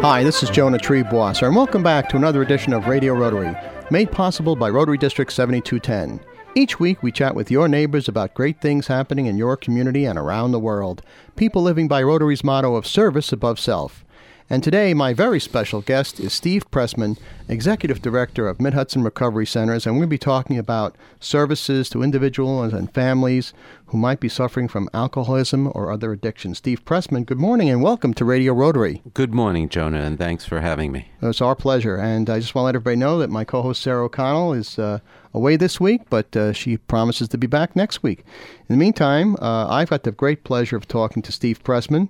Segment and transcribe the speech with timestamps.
[0.00, 3.52] Hi, this is Jonah Triebwasser, and welcome back to another edition of Radio Rotary,
[3.90, 6.20] made possible by Rotary District 7210.
[6.54, 10.16] Each week, we chat with your neighbors about great things happening in your community and
[10.16, 11.02] around the world,
[11.34, 14.04] people living by Rotary's motto of service above self.
[14.50, 17.18] And today, my very special guest is Steve Pressman,
[17.50, 21.90] Executive Director of Mid Hudson Recovery Centers, and we're going to be talking about services
[21.90, 23.52] to individuals and families
[23.88, 26.56] who might be suffering from alcoholism or other addictions.
[26.56, 29.02] Steve Pressman, good morning and welcome to Radio Rotary.
[29.12, 31.10] Good morning, Jonah, and thanks for having me.
[31.20, 31.96] It's our pleasure.
[31.96, 34.78] And I just want to let everybody know that my co host Sarah O'Connell is
[34.78, 35.00] uh,
[35.34, 38.20] away this week, but uh, she promises to be back next week.
[38.66, 42.08] In the meantime, uh, I've got the great pleasure of talking to Steve Pressman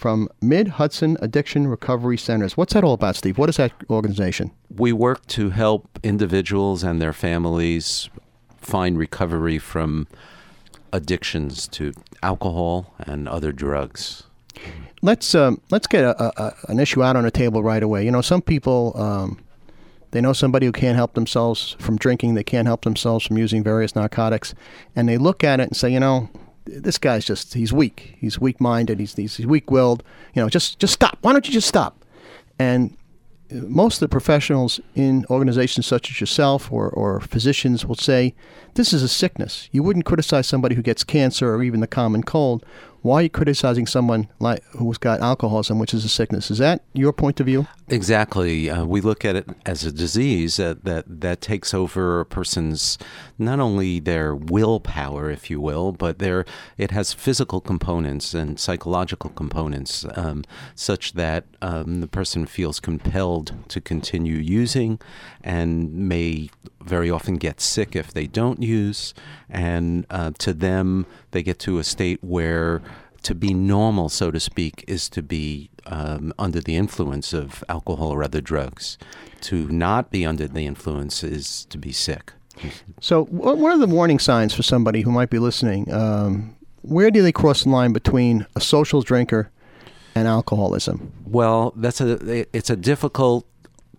[0.00, 2.56] from Mid Hudson Addiction Recovery Centers.
[2.56, 3.36] What's that all about, Steve?
[3.36, 4.50] What is that organization?
[4.74, 8.08] We work to help individuals and their families
[8.56, 10.08] find recovery from
[10.90, 11.92] addictions to
[12.22, 14.22] alcohol and other drugs.
[15.02, 18.02] Let's um, let's get a, a, an issue out on the table right away.
[18.02, 19.38] You know, some people um,
[20.12, 23.62] they know somebody who can't help themselves from drinking, they can't help themselves from using
[23.62, 24.54] various narcotics,
[24.96, 26.30] and they look at it and say, you know,
[26.78, 28.16] this guy's just he's weak.
[28.18, 29.00] He's weak minded.
[29.00, 30.02] He's, he's weak willed.
[30.34, 31.18] You know, just just stop.
[31.22, 32.04] Why don't you just stop?
[32.58, 32.96] And
[33.50, 38.34] uh, most of the professionals in organizations such as yourself or, or physicians will say,
[38.74, 39.68] this is a sickness.
[39.72, 42.64] You wouldn't criticize somebody who gets cancer or even the common cold
[43.02, 46.50] why are you criticizing someone like who's got alcoholism, which is a sickness?
[46.50, 47.66] Is that your point of view?
[47.88, 48.70] Exactly.
[48.70, 52.98] Uh, we look at it as a disease that, that that takes over a person's
[53.38, 56.44] not only their willpower, if you will, but their
[56.76, 63.54] it has physical components and psychological components, um, such that um, the person feels compelled
[63.68, 65.00] to continue using,
[65.42, 66.50] and may
[66.82, 69.14] very often get sick if they don't use,
[69.48, 72.82] and uh, to them they get to a state where
[73.22, 78.10] to be normal, so to speak, is to be um, under the influence of alcohol
[78.10, 78.98] or other drugs.
[79.42, 82.32] To not be under the influence is to be sick.
[83.00, 85.90] So, what are the warning signs for somebody who might be listening?
[85.92, 89.50] Um, where do they cross the line between a social drinker
[90.14, 91.12] and alcoholism?
[91.24, 93.46] Well, that's a it's a difficult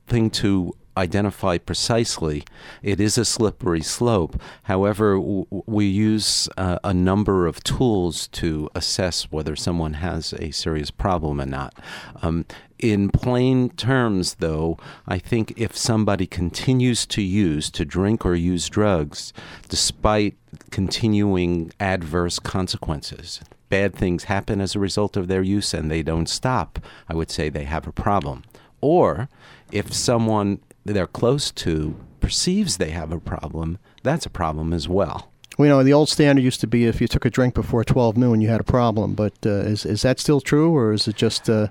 [0.07, 2.44] thing to identify precisely.
[2.81, 4.41] It is a slippery slope.
[4.63, 10.51] However, w- we use uh, a number of tools to assess whether someone has a
[10.51, 11.74] serious problem or not.
[12.22, 12.46] Um,
[12.80, 18.68] in plain terms, though, I think if somebody continues to use, to drink or use
[18.69, 19.34] drugs,
[19.69, 20.35] despite
[20.72, 26.28] continuing adverse consequences, bad things happen as a result of their use and they don't
[26.28, 28.44] stop, I would say they have a problem.
[28.81, 29.30] Or
[29.72, 35.31] if someone they're close to perceives they have a problem, that's a problem as well.
[35.58, 38.18] We know the old standard used to be if you took a drink before 12
[38.18, 39.14] noon, you had a problem.
[39.14, 41.68] But uh, is is that still true, or is it just uh,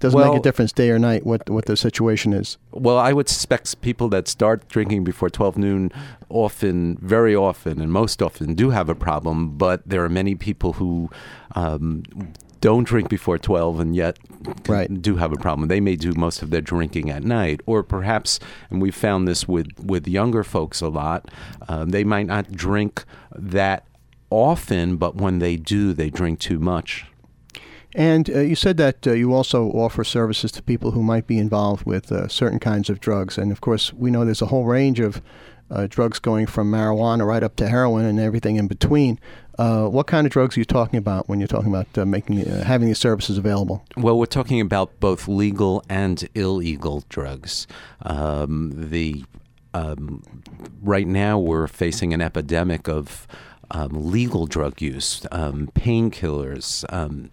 [0.00, 2.58] doesn't well, make a difference day or night what what the situation is?
[2.72, 5.92] Well, I would suspect people that start drinking before 12 noon
[6.28, 9.56] often, very often, and most often do have a problem.
[9.56, 11.08] But there are many people who
[11.54, 12.02] um,
[12.64, 14.18] don't drink before 12 and yet
[14.66, 15.02] right.
[15.02, 15.68] do have a problem.
[15.68, 19.46] They may do most of their drinking at night, or perhaps, and we've found this
[19.46, 21.30] with, with younger folks a lot,
[21.68, 23.04] uh, they might not drink
[23.36, 23.86] that
[24.30, 27.04] often, but when they do, they drink too much.
[27.94, 31.36] And uh, you said that uh, you also offer services to people who might be
[31.36, 33.36] involved with uh, certain kinds of drugs.
[33.36, 35.20] And of course, we know there's a whole range of
[35.70, 39.20] uh, drugs going from marijuana right up to heroin and everything in between.
[39.58, 42.46] Uh, what kind of drugs are you talking about when you're talking about uh, making
[42.48, 43.84] uh, having these services available?
[43.96, 47.66] Well, we're talking about both legal and illegal drugs.
[48.02, 49.24] Um, the
[49.72, 50.22] um,
[50.82, 53.26] right now we're facing an epidemic of
[53.70, 57.30] um, legal drug use, um, painkillers, um,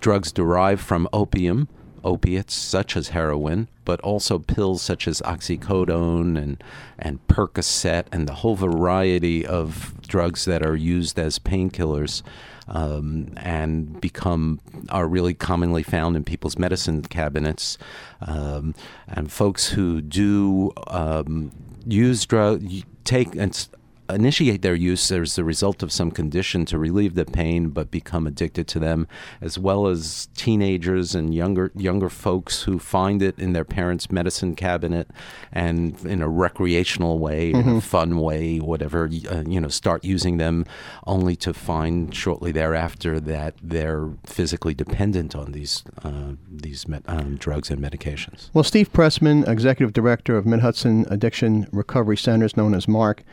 [0.00, 1.68] drugs derived from opium
[2.04, 6.62] opiates such as heroin, but also pills such as oxycodone and
[6.98, 12.22] and Percocet and the whole variety of drugs that are used as painkillers.
[12.66, 17.76] Um, and become are really commonly found in people's medicine cabinets.
[18.22, 18.74] Um,
[19.06, 21.50] and folks who do um,
[21.86, 23.68] use drugs, take and
[24.10, 28.26] initiate their use as a result of some condition to relieve the pain but become
[28.26, 29.08] addicted to them
[29.40, 34.54] as well as teenagers and younger younger folks who find it in their parents medicine
[34.54, 35.08] cabinet
[35.52, 37.60] and in a recreational way mm-hmm.
[37.60, 37.78] in a mm-hmm.
[37.78, 40.66] fun way whatever uh, you know start using them
[41.06, 47.70] only to find shortly thereafter that they're physically dependent on these uh, these um, drugs
[47.70, 52.86] and medications well Steve Pressman executive director of Mid Hudson Addiction Recovery Centers known as
[52.86, 53.24] MARC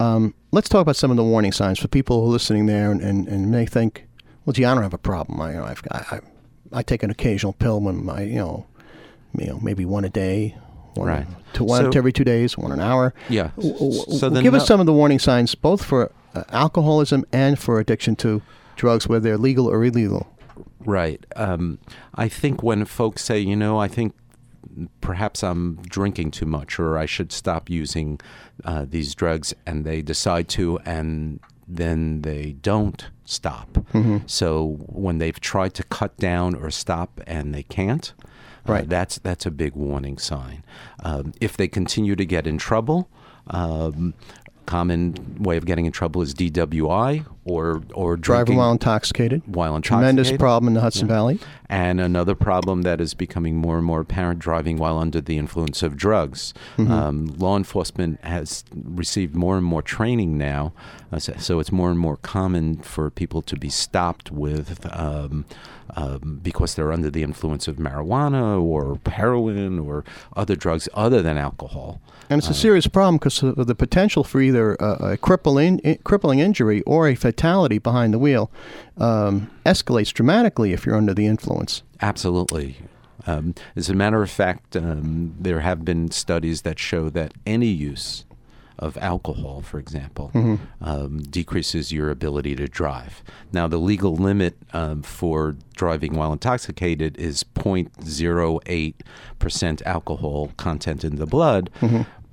[0.00, 2.90] um, let's talk about some of the warning signs for people who are listening there
[2.90, 4.06] and, and, and may think,
[4.44, 5.40] well, gee, I don't have a problem.
[5.40, 6.20] I, you know, I've, I, I,
[6.78, 8.66] I take an occasional pill when my, you know,
[9.38, 10.56] you know, maybe one a day,
[10.94, 11.26] one Right.
[11.52, 13.14] to one So- to every two days, one an hour.
[13.28, 13.50] Yeah.
[13.60, 17.78] So give nu- us some of the warning signs, both for uh, alcoholism and for
[17.78, 18.42] addiction to
[18.76, 20.26] drugs, whether they're legal or illegal.
[20.84, 21.24] Right.
[21.36, 21.78] Um,
[22.14, 24.14] I think when folks say, you know, I think
[25.00, 28.20] perhaps I'm drinking too much or I should stop using
[28.64, 33.72] uh, these drugs, and they decide to, and then they don't stop.
[33.92, 34.18] Mm-hmm.
[34.26, 38.12] So when they've tried to cut down or stop and they can't,
[38.68, 38.88] uh, Right.
[38.88, 40.62] that's that's a big warning sign.
[41.02, 43.08] Um, if they continue to get in trouble,
[43.48, 44.12] um,
[44.66, 49.42] common way of getting in trouble is DWI or or Driving while intoxicated.
[49.46, 51.38] while intoxicated, Tremendous problem in the Hudson Valley.
[51.70, 55.84] And another problem that is becoming more and more apparent driving while under the influence
[55.84, 56.52] of drugs.
[56.78, 60.72] Um, law enforcement has received more and more training now,
[61.12, 64.84] uh, so, so it's more and more common for people to be stopped with.
[64.92, 65.44] Um,
[65.96, 70.04] um, because they're under the influence of marijuana or heroin or
[70.36, 72.00] other drugs other than alcohol.
[72.30, 75.98] And it's a serious problem because of the potential for either a, a crippling, i-
[76.04, 78.52] crippling injury or a fatality behind the wheel
[78.98, 81.59] um, escalates dramatically if you're under the influence.
[82.00, 82.76] Absolutely.
[83.26, 87.66] Um, as a matter of fact, um, there have been studies that show that any
[87.66, 88.24] use
[88.78, 90.30] of alcohol, for example,
[90.80, 93.22] um, decreases your ability to drive.
[93.52, 101.26] Now, the legal limit um, for driving while intoxicated is 0.08% alcohol content in the
[101.26, 101.68] blood.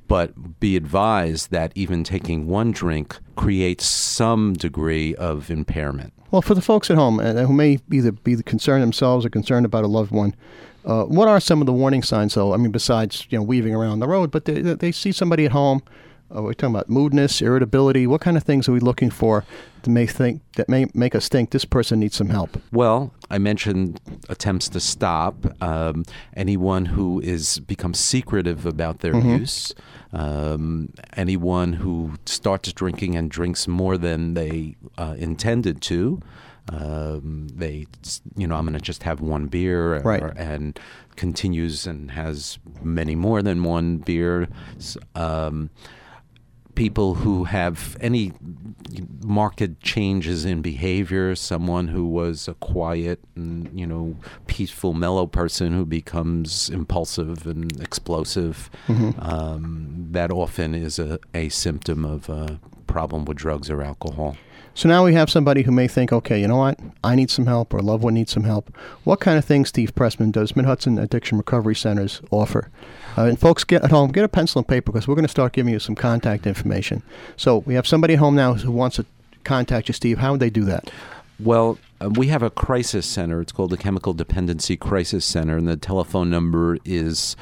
[0.07, 6.13] But be advised that even taking one drink creates some degree of impairment.
[6.29, 9.65] Well, for the folks at home uh, who may either be concerned themselves or concerned
[9.65, 10.35] about a loved one,
[10.85, 12.35] uh, what are some of the warning signs?
[12.35, 15.45] Though I mean, besides you know weaving around the road, but they, they see somebody
[15.45, 15.81] at home.
[16.35, 18.05] Uh, we're talking about moodiness, irritability.
[18.05, 19.45] What kind of things are we looking for
[19.83, 22.57] to make think that may make us think this person needs some help?
[22.71, 25.35] Well, I mentioned attempts to stop.
[25.63, 26.03] Um,
[26.35, 29.73] anyone who is becomes secretive about their use.
[30.11, 36.21] Um, anyone who starts drinking and drinks more than they uh, intended to.
[36.69, 37.87] Um, they,
[38.35, 40.21] you know, I'm going to just have one beer, Right.
[40.21, 40.77] or- and
[41.15, 44.49] continues and has many more than one beer.
[45.15, 45.69] Um,
[46.77, 48.31] people who have any
[49.23, 54.15] marked changes in behavior, someone who was a quiet and you know
[54.45, 58.69] peaceful, mellow person who becomes impulsive and explosive,
[59.19, 62.59] um, that often is a, a symptom of a
[62.97, 64.35] problem with drugs or alcohol.
[64.73, 66.79] So now we have somebody who may think, okay, you know what?
[67.03, 68.75] I need some help or a loved one needs some help.
[69.03, 72.71] What kind of things, Steve Pressman, does Mid Hudson Addiction Recovery Centers offer?
[73.15, 75.37] Uh, and folks, get at home, get a pencil and paper because we're going to
[75.39, 77.03] start giving you some contact information.
[77.35, 79.05] So we have somebody at home now who wants to
[79.43, 80.17] contact you, Steve.
[80.17, 80.89] How would they do that?
[81.39, 83.41] Well, uh, we have a crisis center.
[83.41, 87.35] It's called the Chemical Dependency Crisis Center, and the telephone number is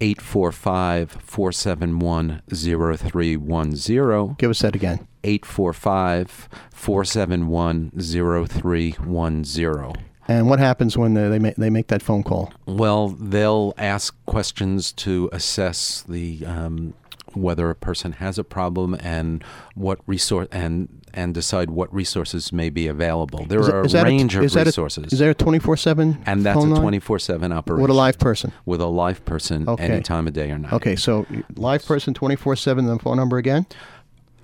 [0.00, 4.34] 845 471 0310.
[4.38, 5.06] Give us that again.
[5.24, 10.04] 845 471 0310.
[10.28, 12.52] And what happens when they, they, make, they make that phone call?
[12.66, 16.94] Well, they'll ask questions to assess the um,
[17.34, 19.44] whether a person has a problem and
[19.74, 23.44] what resource and and decide what resources may be available.
[23.46, 26.22] There Is are a range a, of that a- resources, is there a 24 7
[26.26, 28.52] and that's a twenty four seven operation With a live person.
[28.66, 29.82] with a live person Okay.
[29.84, 30.74] any time of day or night.
[30.74, 33.66] Okay, so live person 24 7, the phone number again?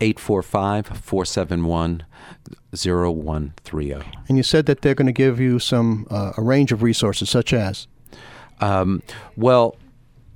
[0.00, 2.04] 845 471
[2.74, 3.94] 0130.
[4.28, 7.28] And you said that they're going to give you some uh, a range of resources,
[7.30, 7.86] such as
[8.60, 9.02] Um,
[9.36, 9.76] well,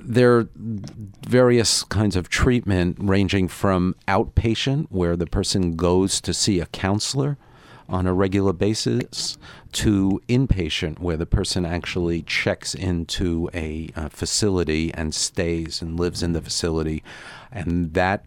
[0.06, 6.60] there are various kinds of treatment ranging from outpatient, where the person goes to see
[6.60, 7.36] a counselor
[7.88, 9.36] on a regular basis,
[9.72, 16.32] to inpatient, where the person actually checks into a facility and stays and lives in
[16.32, 17.02] the facility.
[17.50, 18.24] And that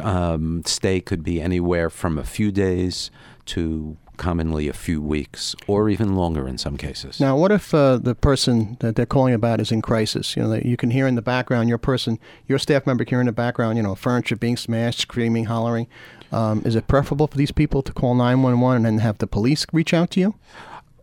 [0.00, 3.10] um, stay could be anywhere from a few days
[3.46, 7.18] to commonly a few weeks or even longer in some cases.
[7.18, 10.36] Now, what if uh, the person that they're calling about is in crisis?
[10.36, 13.20] You know, you can hear in the background your person, your staff member can hear
[13.20, 15.88] in the background, you know, furniture being smashed, screaming, hollering.
[16.30, 19.66] Um, is it preferable for these people to call 911 and then have the police
[19.72, 20.34] reach out to you?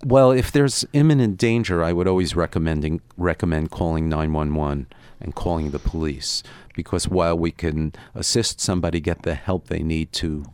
[0.06, 4.88] Well, if there's imminent danger, I would always recommending recommend calling 911
[5.20, 6.42] and calling the police
[6.74, 10.46] because while we can assist somebody get the help they need to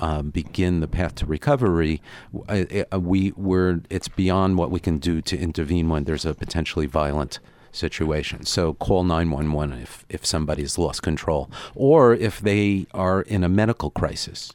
[0.00, 2.00] um, begin the path to recovery,
[2.48, 6.34] uh, uh, we we're it's beyond what we can do to intervene when there's a
[6.34, 7.38] potentially violent
[7.72, 8.44] situation.
[8.44, 13.90] So call 911 if if somebody's lost control or if they are in a medical
[13.90, 14.52] crisis.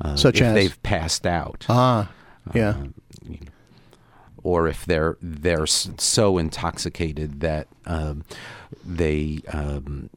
[0.00, 0.54] Uh, Such if as?
[0.54, 2.10] they've passed out Ah,
[2.54, 2.76] yeah.
[3.24, 3.38] you know,
[4.42, 8.24] or if they're they're so intoxicated that um,
[8.84, 10.10] they um,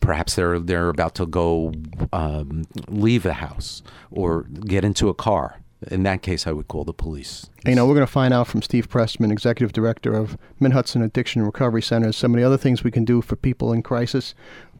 [0.00, 1.72] perhaps they're they're about to go
[2.12, 5.58] um, leave the house or get into a car.
[5.90, 7.48] In that case, I would call the police.
[7.66, 11.02] You know, we're going to find out from Steve Pressman, Executive Director of Mid Hudson
[11.02, 14.32] Addiction Recovery Centers, some of the other things we can do for people in crisis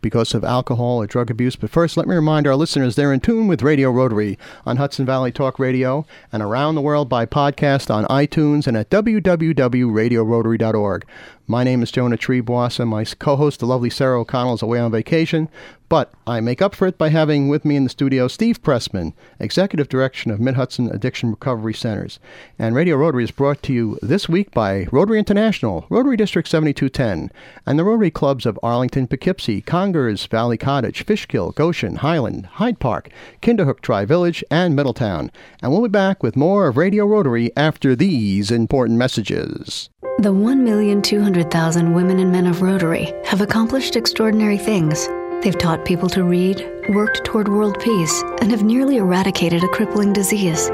[0.02, 1.56] because of alcohol or drug abuse.
[1.56, 5.06] But first, let me remind our listeners they're in tune with Radio Rotary on Hudson
[5.06, 11.06] Valley Talk Radio and around the world by podcast on iTunes and at www.radiorotary.org.
[11.48, 12.86] My name is Jonah Triebwasser.
[12.86, 15.48] My co-host, the lovely Sarah O'Connell, is away on vacation,
[15.88, 19.12] but I make up for it by having with me in the studio Steve Pressman,
[19.40, 22.20] Executive Director of Mid-Hudson Addiction Recovery Centers.
[22.60, 27.36] And Radio Rotary is brought to you this week by Rotary International, Rotary District 7210,
[27.66, 33.08] and the Rotary Clubs of Arlington, Poughkeepsie, Congers, Valley Cottage, Fishkill, Goshen, Highland, Hyde Park,
[33.42, 35.32] Kinderhook Tri-Village, and Middletown.
[35.60, 39.90] And we'll be back with more of Radio Rotary after these important messages.
[40.18, 45.08] The 1,200,000 women and men of Rotary have accomplished extraordinary things.
[45.42, 50.12] They've taught people to read, worked toward world peace, and have nearly eradicated a crippling
[50.12, 50.70] disease.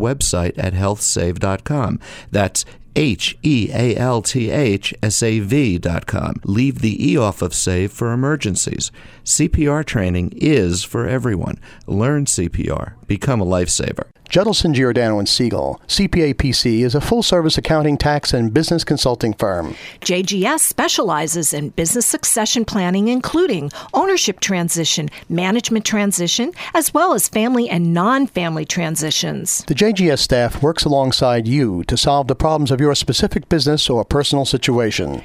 [0.00, 2.00] website at healthsave.com.
[2.30, 2.64] That's
[2.96, 6.34] H E A L T H S A V dot com.
[6.44, 8.90] Leave the E off of SAVE for emergencies.
[9.24, 11.60] CPR training is for everyone.
[11.86, 12.94] Learn CPR.
[13.06, 14.08] Become a lifesaver.
[14.30, 19.74] Judelson, Giordano and Siegel, CPA PC, is a full-service accounting, tax, and business consulting firm.
[20.02, 27.68] JGS specializes in business succession planning, including ownership transition, management transition, as well as family
[27.68, 29.64] and non-family transitions.
[29.64, 34.04] The JGS staff works alongside you to solve the problems of your specific business or
[34.04, 35.24] personal situation.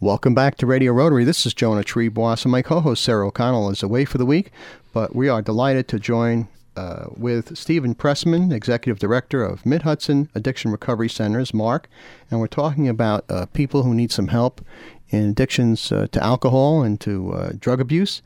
[0.00, 1.24] Welcome back to Radio Rotary.
[1.24, 4.50] This is Jonah Triebwasser, and my co-host Sarah O'Connell is away for the week,
[4.92, 10.28] but we are delighted to join uh, with Stephen Pressman, Executive Director of Mid Hudson
[10.34, 11.88] Addiction Recovery Centers, MARC,
[12.30, 14.60] and we're talking about uh, people who need some help
[15.08, 18.20] in addictions uh, to alcohol and to uh, drug abuse.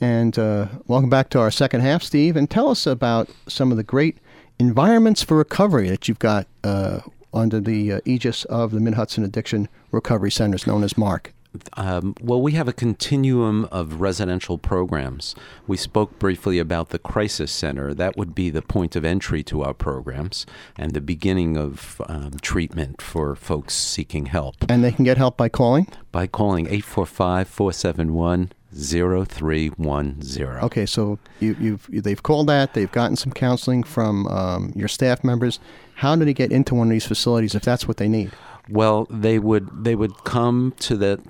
[0.00, 3.76] And uh, welcome back to our second half, Steve, and tell us about some of
[3.76, 4.18] the great
[4.60, 7.00] environments for recovery that you've got uh,
[7.36, 11.32] under the uh, aegis of the Mid Hudson Addiction Recovery Centers, known as MARC?
[11.74, 15.34] Um, well, we have a continuum of residential programs.
[15.66, 17.94] We spoke briefly about the Crisis Center.
[17.94, 22.32] That would be the point of entry to our programs and the beginning of um,
[22.42, 24.56] treatment for folks seeking help.
[24.68, 25.88] And they can get help by calling?
[26.12, 30.46] By calling 845 471 0310.
[30.64, 35.24] Okay, so you, you've, they've called that, they've gotten some counseling from um, your staff
[35.24, 35.58] members.
[35.94, 38.32] How do they get into one of these facilities if that's what they need?
[38.68, 41.20] Well, they would they would come to the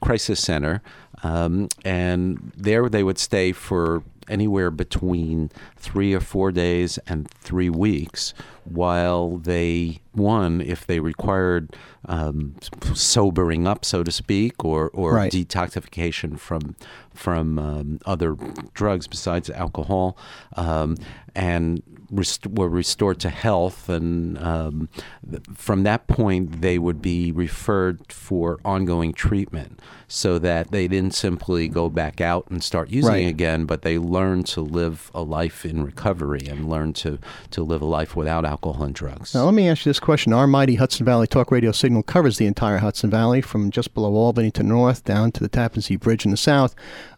[0.00, 0.82] crisis center,
[1.22, 7.70] um, and there they would stay for anywhere between three or four days and three
[7.70, 8.34] weeks
[8.66, 11.74] while they one if they required
[12.06, 12.54] um,
[12.94, 15.32] sobering up so to speak or, or Right.
[15.32, 16.76] detoxification from
[17.12, 18.36] from um, other
[18.74, 20.16] drugs besides alcohol
[20.56, 20.96] um,
[21.34, 24.88] and rest- were restored to health and um,
[25.28, 31.14] th- from that point they would be referred for ongoing treatment so that they didn't
[31.14, 33.28] simply go back out and start using Right.
[33.28, 37.18] again but they learned to live a life in recovery and learn to,
[37.50, 40.32] to live a life without alcohol and drugs Now, let me ask you this question.
[40.32, 44.14] Our mighty Hudson Valley Talk Radio signal covers the entire Hudson Valley from just below
[44.14, 46.74] Albany to the north down to the Tappan Zee Bridge in the south.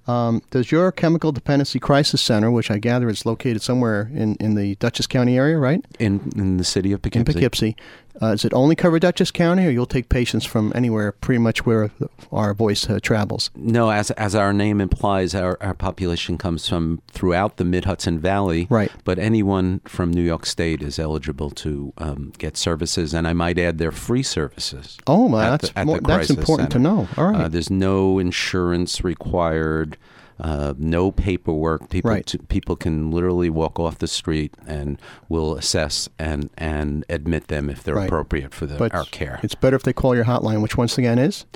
[0.06, 4.54] Um, does your chemical dependency crisis center, which I gather is located somewhere in, in
[4.54, 5.84] the Dutchess County area, right?
[5.98, 7.20] In in the city of Poughkeepsie.
[7.20, 7.76] In Poughkeepsie.
[8.18, 11.66] Uh, does it only cover Dutchess County, or you'll take patients from anywhere, pretty much
[11.66, 11.90] where
[12.32, 13.50] our voice uh, travels?
[13.54, 18.18] No, as as our name implies, our, our population comes from throughout the Mid Hudson
[18.18, 18.68] Valley.
[18.70, 18.90] Right.
[19.04, 23.58] But anyone from New York State is eligible to um, get services, and I might
[23.58, 24.96] add, they're free services.
[25.06, 27.08] Oh, at that's the- more, that's important to know.
[27.18, 27.42] All right.
[27.42, 29.95] Uh, there's no insurance required.
[30.38, 31.88] Uh, no paperwork.
[31.88, 32.26] People Right.
[32.26, 35.00] t- people can literally walk off the street and
[35.30, 38.04] we'll assess and, and admit them if they're Right.
[38.06, 39.40] appropriate for the, but our care.
[39.42, 41.46] it's better if they call your hotline, which once again is.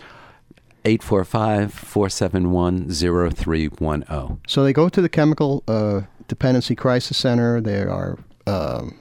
[0.86, 4.38] 845 471 0310.
[4.46, 7.60] So they go to the chemical uh, dependency crisis center.
[7.60, 8.98] They are um,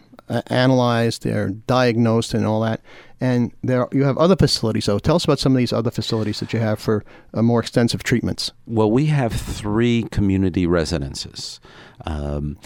[0.47, 1.23] analyzed.
[1.23, 2.81] They're diagnosed and all that.
[3.21, 4.85] And there you have other facilities.
[4.85, 7.59] So tell us about some of these other facilities that you have for uh, more
[7.59, 8.51] extensive treatments.
[8.65, 11.59] Well, we have three community residences.
[12.05, 12.57] Um,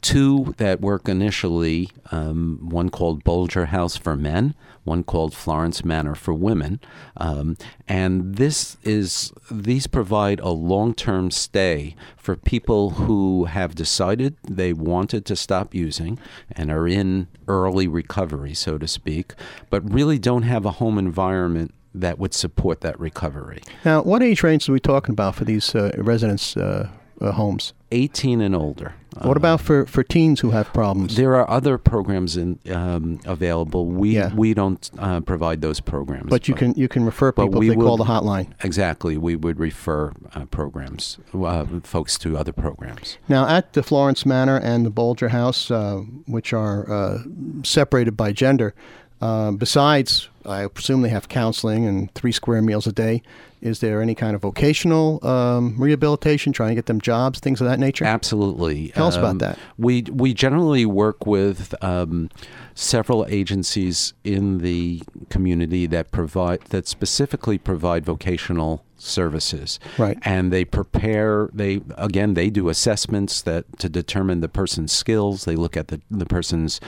[0.00, 4.54] two that work initially, um, one called Bolger House for men,
[4.90, 6.80] one called Florence Manor for women.
[7.16, 7.56] Um,
[7.88, 15.24] and this is these provide a long-term stay for people who have decided they wanted
[15.26, 16.18] to stop using
[16.50, 19.34] and are in early recovery, so to speak,
[19.70, 23.62] but really don't have a home environment that would support that recovery.
[23.84, 26.88] Now, what age range are we talking about for these uh, residence uh,
[27.20, 27.72] uh, homes?
[27.92, 28.94] 18 and older.
[29.22, 31.16] What Uh, about for, for teens who have problems?
[31.16, 33.86] There are other programs in, um, available.
[33.86, 34.32] We Yeah.
[34.34, 36.30] we don't uh, provide those programs.
[36.30, 38.46] But you can you can refer people we if they call the hotline.
[38.62, 39.16] exactly.
[39.18, 43.18] We would refer uh, programs, uh, folks to other programs.
[43.28, 47.18] Now, at the Florence Manor and the Bolger House, uh, which are uh,
[47.64, 48.74] separated by gender,
[49.20, 53.22] uh, besides, I presume they have counseling and three square meals a day.
[53.60, 57.66] Is there any kind of vocational um, rehabilitation, trying to get them jobs, things of
[57.66, 58.06] that nature?
[58.06, 58.88] Absolutely.
[58.88, 59.58] Tell us about Um, that.
[59.76, 62.30] We we generally work with um,
[62.74, 69.78] several agencies in the community that provide that specifically provide vocational services.
[69.98, 70.18] Right.
[70.22, 71.50] And they prepare.
[71.52, 75.44] They again they do assessments that to determine the person's skills.
[75.44, 76.80] They look at the the person's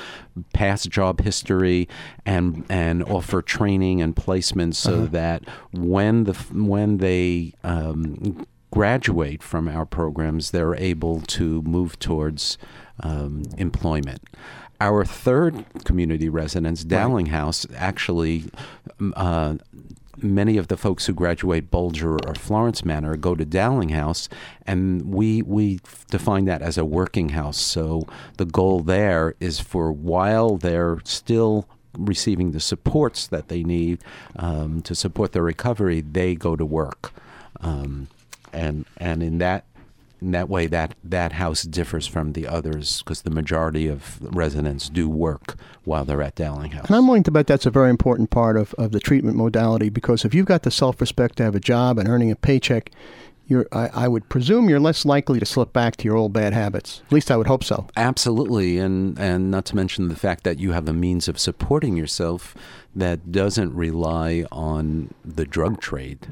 [0.54, 1.86] past job history
[2.24, 5.06] and and offer training and placement so Uh-huh.
[5.12, 12.56] that when the when they um, graduate from our programs, they're able to move towards
[13.00, 14.22] um, employment.
[14.80, 18.44] Our third community residence, Dowling House, actually,
[19.14, 19.56] uh,
[20.20, 24.28] many of the folks who graduate Bolger or Florence Manor go to Dowling House,
[24.66, 25.78] and we we
[26.10, 27.58] define that as a working house.
[27.60, 28.06] So
[28.38, 34.00] the goal there is for while they're still receiving the supports that they need
[34.36, 37.12] um, to support their recovery, they go to work,
[37.60, 38.08] um,
[38.52, 39.64] and and in that
[40.22, 44.88] in that way that that house differs from the others because the majority of residents
[44.88, 46.86] do work while they're at Dowling House.
[46.86, 49.88] And I'm willing to bet that's a very important part of, of the treatment modality
[49.88, 52.92] because if you've got the self respect to have a job and earning a paycheck,
[53.52, 56.52] you're, I, I would presume you're less likely to slip back to your old bad
[56.52, 57.02] habits.
[57.06, 57.86] At least I would hope so.
[57.96, 61.96] Absolutely, and and not to mention the fact that you have a means of supporting
[61.96, 62.54] yourself
[62.96, 66.26] that doesn't rely on the drug trade,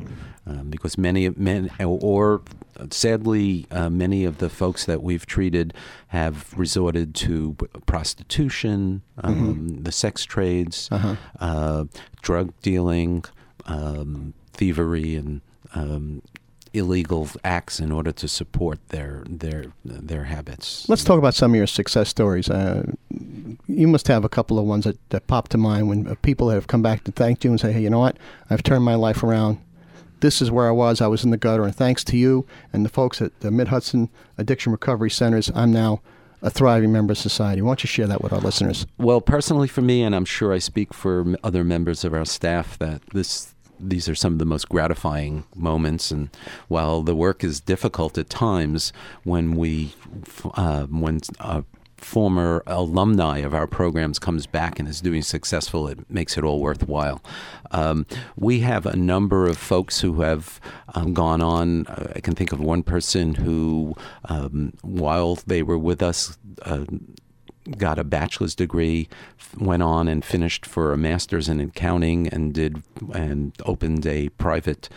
[0.46, 2.42] um, because many men or
[2.90, 5.74] sadly uh, many of the folks that we've treated
[6.08, 7.54] have resorted to
[7.86, 10.88] prostitution, um, the sex trades,
[11.40, 11.84] uh,
[12.22, 13.24] drug dealing,
[13.66, 15.40] um, thievery, and
[15.74, 16.22] um,
[16.72, 20.88] illegal acts in order to support their their their habits.
[20.88, 22.48] Let's talk about some of your success stories.
[22.48, 22.92] Uh,
[23.66, 26.50] you must have a couple of ones that, that pop to mind when uh, people
[26.50, 28.16] have come back to thank you and say, hey, you know what?
[28.48, 29.58] I've turned my life around.
[30.20, 31.00] This is where I was.
[31.00, 31.64] I was in the gutter.
[31.64, 35.72] And thanks to you and the folks at the Mid Hudson Addiction Recovery Centers, I'm
[35.72, 36.02] now
[36.42, 37.62] a thriving member of society.
[37.62, 38.86] Why don't you share that with our listeners?
[38.98, 42.78] Well, personally for me, and I'm sure I speak for other members of our staff,
[42.78, 46.10] that this these are some of the most gratifying moments.
[46.10, 46.30] And
[46.68, 48.92] while the work is difficult at times,
[49.24, 49.94] when we
[50.54, 51.64] uh, when a
[51.96, 56.60] former alumni of our programs comes back and is doing successful, it makes it all
[56.60, 57.22] worthwhile.
[57.70, 60.60] Um, we have a number of folks who have
[60.94, 61.86] um, gone on.
[61.86, 66.38] Uh, I can think of one person who, um, while they were with us.
[66.62, 66.84] Uh,
[67.76, 69.08] got a bachelor's degree,
[69.58, 74.88] went on and finished for a master's in accounting, and did and opened a private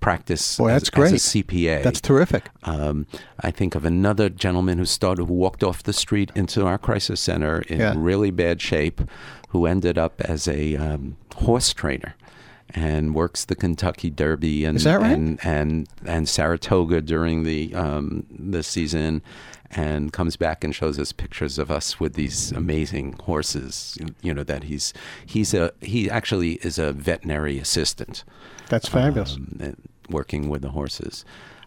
[0.00, 0.56] practice.
[0.56, 1.12] Boy, as- that's great.
[1.12, 1.82] As a CPA.
[1.82, 2.48] That's terrific.
[2.64, 3.06] Um,
[3.40, 7.20] I think of another gentleman who started, who walked off the street into our crisis
[7.20, 7.94] center in Yeah.
[7.96, 9.02] really bad shape,
[9.50, 12.14] who ended up as a um, horse trainer.
[12.74, 15.12] And works the Kentucky Derby and right?
[15.12, 19.22] and and, and Saratoga during the um, the season.
[19.72, 23.96] And comes back and shows us pictures of us with these amazing horses.
[24.20, 24.92] You know that he's
[25.24, 28.24] he's a he actually is a veterinary assistant
[28.68, 29.36] That's fabulous.
[29.36, 29.76] um,
[30.08, 31.24] working with the horses.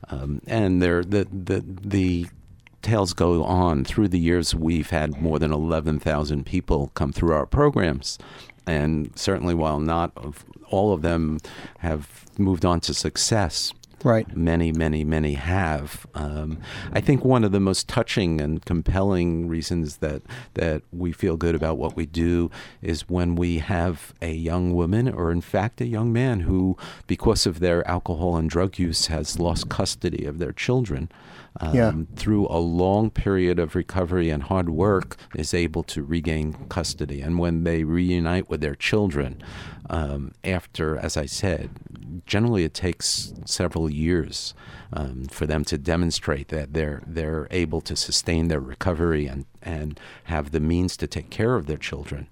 [0.09, 2.27] Um, and they're, the, the, the
[2.81, 3.85] tales go on.
[3.85, 8.17] Through the years, we've had more than 11,000 people come through our programs.
[8.65, 11.39] And certainly, while not of, all of them
[11.79, 13.73] have moved on to success,
[14.03, 14.35] right.
[14.35, 16.05] many, many, many have.
[16.13, 16.59] Um,
[16.91, 20.21] I think one of the most touching and compelling reasons that
[20.53, 22.49] that we feel good about what we do
[22.81, 27.45] is when we have a young woman, or in fact a young man, who, because
[27.45, 31.09] of their alcohol and drug use, has lost custody of their children.
[31.59, 31.91] Um, Yeah.
[32.15, 37.21] Through a long period of recovery and hard work, is able to regain custody.
[37.21, 39.41] And when they reunite with their children,
[39.89, 41.69] um, after, as I said,
[42.25, 44.53] generally it takes several years
[44.91, 49.99] um, for them to demonstrate that they're they're able to sustain their recovery and and
[50.25, 52.27] have the means to take care of their children.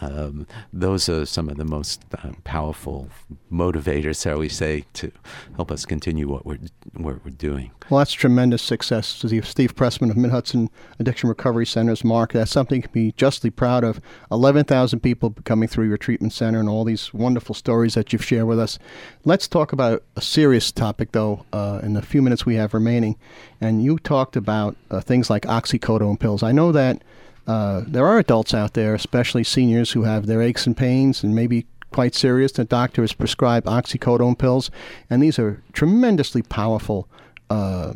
[0.00, 3.08] Um, those are some of the most uh, powerful
[3.50, 5.12] motivators, shall we say, to
[5.56, 6.58] help us continue what we're
[6.94, 7.70] what we're doing.
[7.88, 9.06] Well, that's tremendous success.
[9.06, 13.48] Steve, Steve Pressman of Mid Hudson Addiction Recovery Centers, MARC, that's something to be justly
[13.48, 14.00] proud of.
[14.32, 18.46] 11,000 people coming through your treatment center and all these wonderful stories that you've shared
[18.46, 18.80] with us.
[19.24, 23.16] Let's talk about a serious topic, though, uh, in the few minutes we have remaining.
[23.60, 26.42] And you talked about uh, things like oxycodone pills.
[26.42, 27.02] I know that
[27.46, 31.34] uh, there are adults out there, especially seniors, who have their aches and pains and
[31.34, 32.52] maybe quite serious.
[32.52, 34.70] The doctor has prescribed oxycodone pills,
[35.08, 37.08] and these are tremendously powerful
[37.48, 37.94] uh,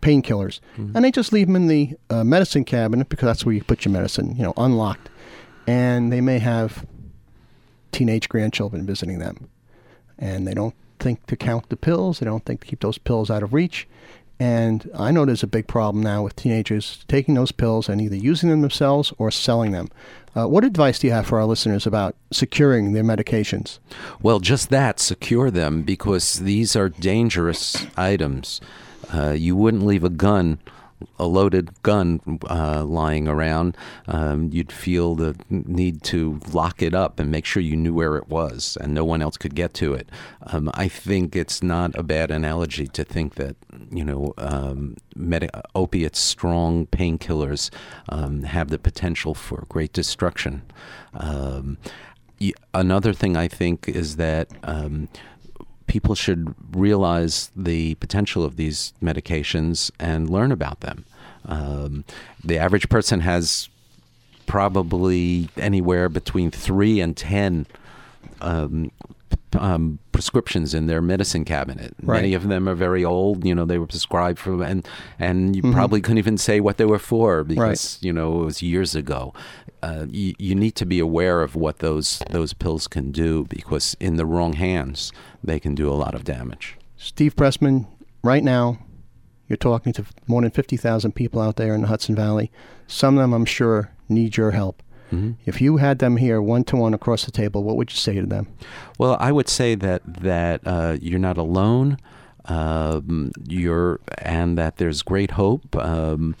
[0.00, 0.60] painkillers.
[0.96, 3.84] And they just leave them in the uh, medicine cabinet because that's where you put
[3.84, 5.08] your medicine, you know, unlocked.
[5.66, 6.84] And they may have
[7.92, 9.48] teenage grandchildren visiting them,
[10.18, 12.18] and they don't think to count the pills.
[12.18, 13.86] They don't think to keep those pills out of reach.
[14.42, 18.16] And I know there's a big problem now with teenagers taking those pills and either
[18.16, 19.88] using them themselves or selling them.
[20.34, 23.78] Uh, what advice do you have for our listeners about securing their medications?
[24.20, 28.60] Well, just that, secure them because these are dangerous items.
[29.14, 30.58] Uh, you wouldn't leave a gun,
[31.18, 33.76] a loaded gun, uh, lying around.
[34.06, 38.16] Um, you'd feel the need to lock it up and make sure you knew where
[38.16, 40.08] it was and no one else could get to it.
[40.44, 43.56] Um, I think it's not a bad analogy to think that,
[43.90, 47.70] you know, um, medi- opiates, strong painkillers,
[48.08, 50.62] um, have the potential for great destruction.
[51.14, 51.78] Um,
[52.40, 55.08] y- another thing I think is that um,
[55.92, 61.04] people should realize the potential of these medications and learn about them.
[61.44, 62.04] Um,
[62.42, 63.68] the average person has
[64.46, 67.66] probably anywhere between three and ten
[68.40, 68.90] um,
[69.54, 71.94] um, prescriptions in their medicine cabinet.
[72.02, 72.16] Right.
[72.16, 73.44] Many of them are very old.
[73.44, 74.86] You know, they were prescribed for, and
[75.18, 78.62] and you probably couldn't even say what they were for because you know it was
[78.62, 79.32] years ago.
[79.82, 83.96] Uh, you, you need to be aware of what those those pills can do because
[83.98, 86.76] in the wrong hands they can do a lot of damage.
[86.96, 87.86] Steve Pressman,
[88.22, 88.78] right now,
[89.48, 92.52] you're talking to more than 50,000 people out there in the Hudson Valley.
[92.86, 94.84] Some of them, I'm sure, need your help.
[95.44, 98.14] If you had them here one to one across the table, what would you say
[98.14, 98.46] to them?
[98.98, 101.98] Well, I would say that that uh, you're not alone.
[102.46, 105.76] Um, you're and that there's great hope.
[105.76, 106.34] Um,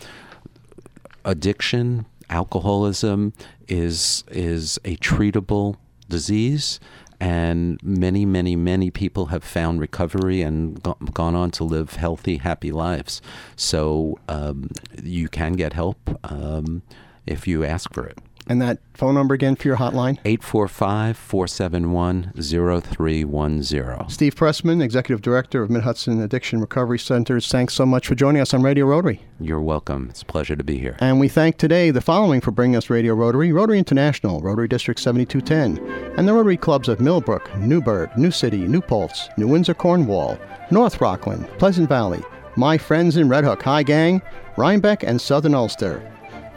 [1.24, 3.32] addiction, alcoholism
[3.68, 5.76] is is a treatable
[6.08, 6.80] disease,
[7.20, 12.38] and many, many, many people have found recovery and go- gone on to live healthy,
[12.38, 13.22] happy lives.
[13.54, 14.70] So um,
[15.02, 16.82] you can get help um,
[17.26, 18.18] if you ask for it.
[18.48, 20.18] And that phone number again for your hotline?
[20.24, 24.08] 845 471 0310.
[24.08, 28.42] Steve Pressman, Executive Director of Mid Hudson Addiction Recovery Centers, thanks so much for joining
[28.42, 29.22] us on Radio Rotary.
[29.40, 30.08] You're welcome.
[30.10, 30.96] It's a pleasure to be here.
[31.00, 35.00] And we thank today the following for bringing us Radio Rotary Rotary International, Rotary District
[35.00, 40.38] 7210, and the Rotary Clubs of Millbrook, Newburgh, New City, New Paltz, New Windsor, Cornwall,
[40.70, 42.22] North Rockland, Pleasant Valley,
[42.56, 44.20] my friends in Red Hook, High Gang,
[44.56, 46.08] Rhinebeck, and Southern Ulster.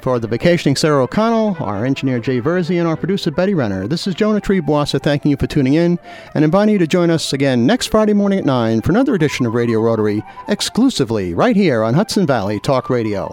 [0.06, 4.06] For the vacationing Sarah O'Connell, our engineer Jay Verzi, and our producer Betty Renner, this
[4.06, 5.98] is Jonah Triebwasser thanking you for tuning in
[6.36, 9.48] and inviting you to join us again next Friday morning at 9 for another edition
[9.48, 13.32] of Radio Rotary, exclusively right here on Hudson Valley Talk Radio.